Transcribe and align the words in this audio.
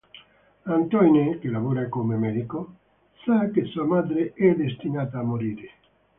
Antoine, 0.65 1.37
che 1.37 1.47
lavora 1.47 1.87
come 1.87 2.15
medico, 2.17 2.73
sa 3.23 3.51
che 3.51 3.65
sua 3.65 3.85
madre 3.85 4.33
è 4.33 4.55
destinata 4.55 5.19
a 5.19 5.23
morire. 5.23 5.73